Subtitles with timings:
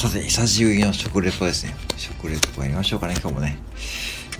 [0.00, 1.74] さて、久しぶりの食レポですね。
[1.98, 3.58] 食レポやりましょうかね、今日もね。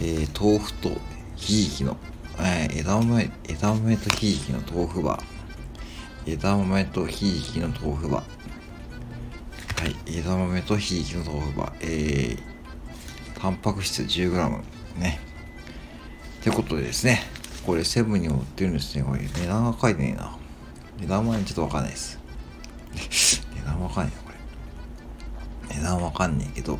[0.01, 0.91] えー、豆腐と
[1.37, 1.99] ひじきの、
[2.39, 6.33] えー、枝豆、枝豆とひじきの豆腐バー。
[6.33, 9.83] 枝豆とひじきの豆腐バー。
[9.83, 11.73] はい、枝豆とひじきの豆腐バー。
[11.83, 14.63] えー、タンパク質 10g。
[14.97, 15.21] ね。
[16.41, 17.21] ってことでですね、
[17.67, 19.05] これセブンに売ってるんですね。
[19.05, 20.39] これ値段が書いてねえな。
[21.01, 22.19] 値段はちょっとわかんないです。
[23.55, 24.30] 値段わかんないな、
[25.81, 25.85] これ。
[25.85, 26.79] 値段わかんねえけど、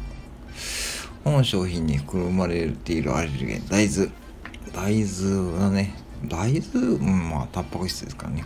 [1.25, 4.11] 本商品に含まれているアレルゲン、大豆。
[4.73, 8.45] 大豆はね、大豆、うん、まあ、タンパク質ですからね。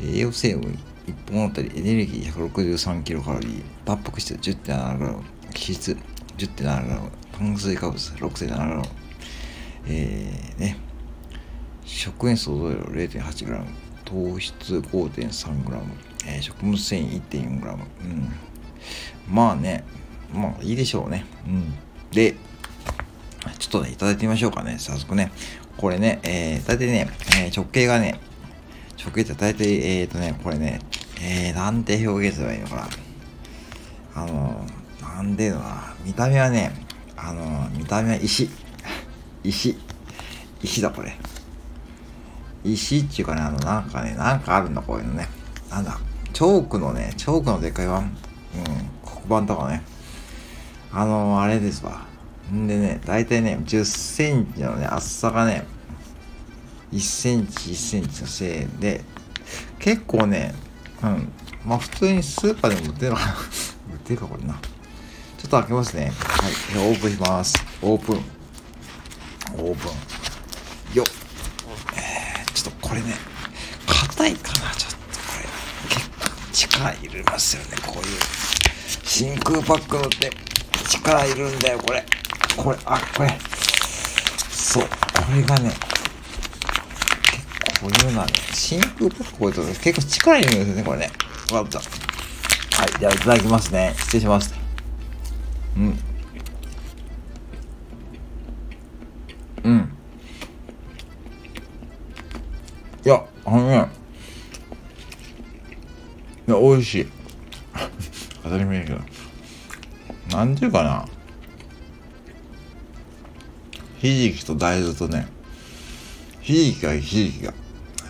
[0.00, 5.22] 栄養成分1本あたりエネルギー163キロカロリー、タンパク質 10.7g、脂
[5.54, 5.96] 質
[6.36, 8.82] 10.7g、炭水化物 6.7g、
[9.88, 10.76] えー、ね、
[11.84, 13.64] 食塩素同量 0.8g、
[14.04, 15.82] 糖質 5.3g、
[16.26, 18.32] えー、食物繊維 1.4g、うん。
[19.28, 19.84] まあね、
[20.32, 21.24] まあいいでしょうね。
[21.46, 21.74] うん。
[22.10, 22.36] で、
[23.58, 24.76] ちょっとね、いただいてみましょうかね。
[24.78, 25.30] 早速ね。
[25.76, 28.18] これね、えー、大体ね、えー、直径がね、
[28.98, 30.80] 直径って大体、えーとね、これね、
[31.20, 32.88] えー、なんて表現すればいいのかな。
[34.14, 34.66] あの、
[35.02, 35.94] なんでいうのかな。
[36.04, 36.72] 見た目はね、
[37.16, 38.48] あの、見た目は石。
[39.44, 39.76] 石。
[40.62, 41.14] 石だ、これ。
[42.64, 45.28] 石っていうかね、あの、なんかね、なんかあるんだ、こういうのね。
[45.70, 45.98] なんだ、
[46.32, 48.16] チョークのね、チョークのでっかい版、
[49.04, 49.82] 黒板とかね。
[50.92, 52.06] あのー、あれですわ。
[52.52, 55.66] んでね、だいたいね、10センチのね、厚さがね、
[56.92, 59.02] 1センチ、1センチのせいで、
[59.78, 60.54] 結構ね、
[61.02, 61.32] うん、
[61.64, 63.32] まあ普通にスーパーでも売ってるのかな
[63.92, 64.54] 売ってるか、これな。
[64.54, 64.60] ちょ
[65.46, 66.12] っと開けますね。
[66.14, 67.54] はい、オープンします。
[67.82, 68.16] オープン。
[69.58, 70.94] オープン。
[70.94, 71.06] よっ。
[71.94, 73.14] えー、ちょっとこれね、
[73.86, 74.85] 硬いかな、ちょ。
[76.56, 78.18] 力入れますよね、こういう。
[79.04, 80.30] 真空パックのって
[80.88, 82.02] 力いるんだよ、これ。
[82.56, 83.38] これ、あ、これ。
[84.50, 84.88] そう、こ
[85.34, 85.70] れがね、
[87.30, 91.10] 結構こういうのはね、真空パックこういうと結構力いるんですよね、これね。
[91.52, 91.78] わかった。
[91.78, 91.84] は
[92.86, 93.94] い、じゃあいただきますね。
[93.98, 94.54] 失礼します。
[95.76, 95.98] うん。
[99.64, 99.92] うん。
[103.04, 104.05] いや、あのね、
[106.46, 107.06] 美味しい。
[108.42, 109.00] 当たり前だけど。
[110.36, 111.06] なんていうかな。
[113.98, 115.26] ひじきと大豆とね、
[116.40, 117.54] ひじきがひじきが、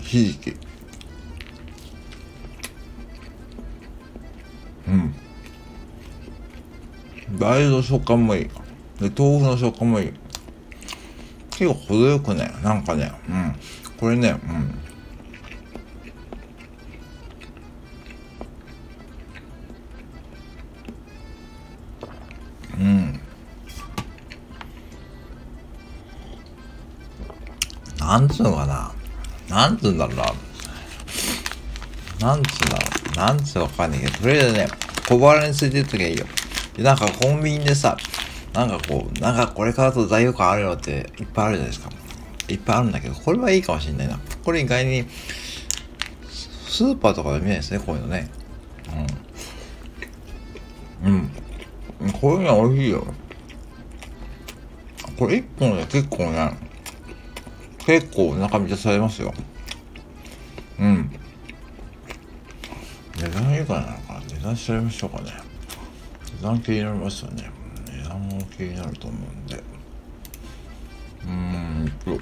[0.03, 0.51] ひじき。
[4.89, 5.15] うん。
[7.39, 8.45] 大豆の食感もいい。
[8.45, 10.13] で、豆腐の食感もいい。
[11.51, 13.55] 結構程よくね、なんかね、うん。
[13.97, 14.86] これね、うん。
[28.07, 28.93] なんつうのかな？
[29.49, 30.25] なんつうんだろうな。
[32.21, 33.17] なんつうんだろう。
[33.17, 34.69] なんつうわかんないけど、とりあえずね、
[35.09, 36.25] 小腹についてるときはいいよ。
[36.77, 37.97] で、なんかコンビニでさ、
[38.53, 41.91] なんかこう、なんかこれ買うと罪悪感あるよっていっぱいあるじゃないですか。
[42.49, 44.21] いっぱいあるんだけど、これはいいかもしんないな。
[44.45, 45.05] これ意外に、
[46.69, 48.31] スーパーとかで見ないですね、こういうのね。
[51.03, 51.31] うん。
[52.03, 52.13] うん。
[52.13, 53.05] こういうの美味しいよ。
[55.19, 56.66] これ1本で結構ね、
[57.87, 59.33] 結構お腹満たされますよ。
[60.81, 61.09] うん。
[63.17, 65.31] 値段いいかななんか値段調べましょうかね。
[66.39, 67.49] 値段気になりますよね。
[67.87, 69.57] 値段も気になると思うんで。
[69.57, 72.21] うーんと。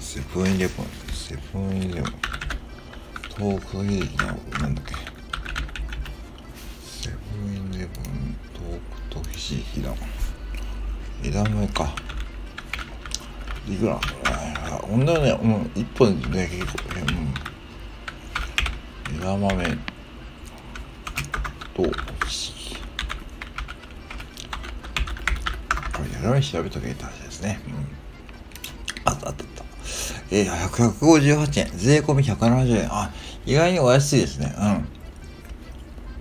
[0.00, 0.86] セブンイレブン。
[1.12, 2.14] セブンイレブン。
[3.38, 4.26] 豆腐ひじきの、
[4.60, 4.94] なんだっけ。
[6.82, 9.92] セブンイレブン、豆腐とひじきだ。
[11.22, 11.94] 枝豆か。
[13.68, 14.00] いくら？
[14.82, 16.72] ほんだよね、うん、一本で結構、
[19.10, 19.16] うん。
[19.16, 19.64] 枝豆
[21.74, 21.88] と、こ
[26.02, 27.60] れ、枝豆調べとけって話ですね。
[27.66, 27.74] うん。
[29.04, 29.64] あったあったあった。
[30.30, 31.70] えー、158円。
[31.76, 32.88] 税込み170円。
[32.92, 33.10] あ、
[33.44, 34.54] 意外にお安いですね。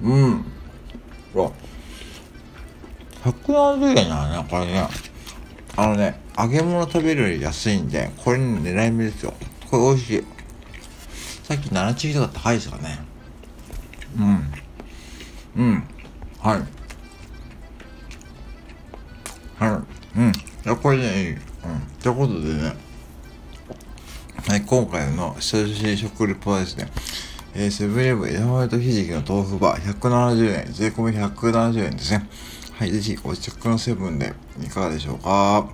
[0.02, 0.12] うん。
[0.12, 0.46] うん。
[1.36, 1.52] うわ。
[3.26, 4.88] 170円なね、これね。
[5.76, 9.34] あのね、揚げ物食べるより安いんで、これね、狙い目ですよ。
[9.70, 10.24] これ美味しい。
[11.44, 13.00] さっき7チキとか高いですかね。
[14.18, 15.64] うん。
[15.64, 15.84] うん。
[16.40, 16.62] はい。
[19.64, 19.84] は
[20.16, 20.20] い。
[20.20, 20.28] うん。
[20.28, 20.34] い
[20.64, 21.32] や、これね、いい。
[21.32, 21.40] うん。
[22.02, 22.76] ということでね、
[24.48, 26.92] はい、今回の久しぶり食レポはですね、
[27.56, 32.30] えー、セブンイレブン枝豆とひじきの豆腐バー170円、税込み170円ですね。
[32.78, 35.70] はい、ぜひお近くのセブンでいかがでしょうか。